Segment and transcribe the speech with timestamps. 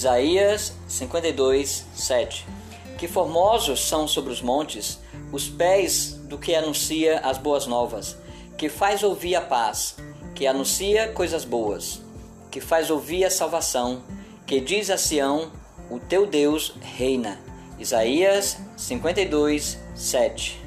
[0.00, 2.46] Isaías 52, 7.
[2.96, 4.98] Que formosos são sobre os montes
[5.30, 8.16] os pés do que anuncia as boas novas,
[8.56, 9.96] que faz ouvir a paz,
[10.34, 12.00] que anuncia coisas boas,
[12.50, 14.02] que faz ouvir a salvação,
[14.46, 15.52] que diz a Sião:
[15.90, 17.38] O teu Deus reina.
[17.78, 20.62] Isaías 52, 7.